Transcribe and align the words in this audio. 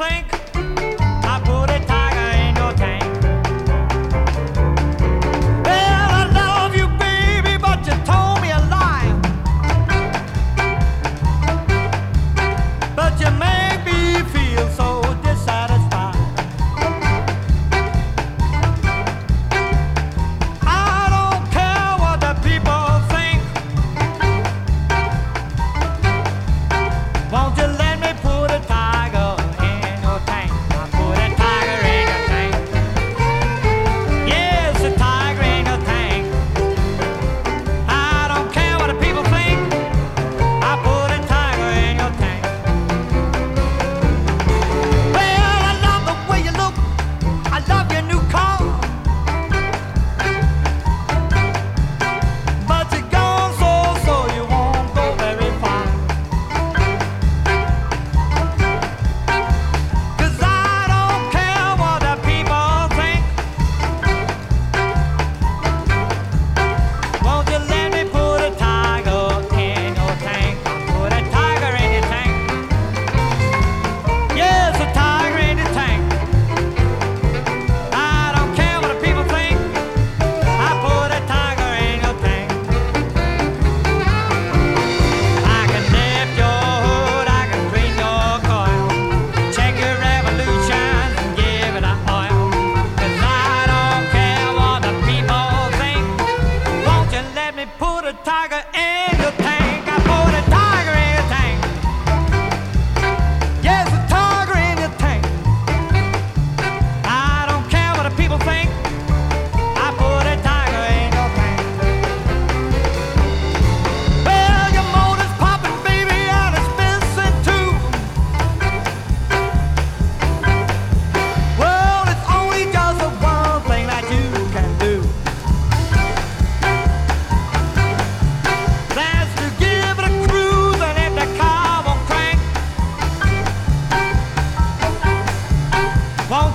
think? 0.00 0.39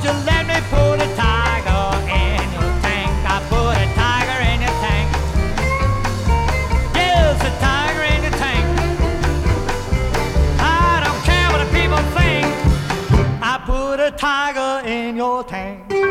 You 0.06 0.12
let 0.24 0.48
me 0.48 0.56
put 0.70 1.02
a 1.02 1.16
tiger 1.18 2.00
in 2.08 2.50
your 2.54 2.72
tank? 2.80 3.12
I 3.28 3.44
put 3.50 3.76
a 3.76 3.88
tiger 3.94 4.40
in 4.52 4.62
your 4.62 4.76
tank. 4.80 5.08
A 7.42 7.52
tiger 7.60 8.04
in 8.04 8.24
your 8.24 8.32
tank. 8.40 8.66
I 10.62 11.02
don't 11.04 11.22
care 11.26 11.48
what 11.52 11.60
the 11.60 11.70
people 11.78 12.02
think. 12.16 12.46
I 13.44 13.62
put 13.66 14.00
a 14.00 14.12
tiger 14.12 14.88
in 14.88 15.18
your 15.18 15.44
tank. 15.44 16.05